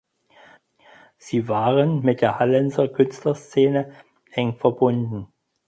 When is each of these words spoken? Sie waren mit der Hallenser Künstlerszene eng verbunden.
Sie 1.19 1.47
waren 1.47 2.01
mit 2.01 2.21
der 2.21 2.39
Hallenser 2.39 2.87
Künstlerszene 2.87 3.93
eng 4.31 4.55
verbunden. 4.55 5.27